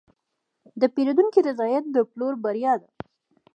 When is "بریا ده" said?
2.43-2.89